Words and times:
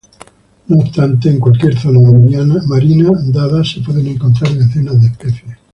No 0.65 0.77
obstante 0.79 1.29
en 1.29 1.39
cualquier 1.39 1.77
zona 1.77 1.99
marina 2.65 3.09
dada 3.27 3.63
se 3.63 3.81
pueden 3.81 4.07
encontrar 4.07 4.51
decenas 4.55 4.99
de 4.99 5.05
especies. 5.05 5.59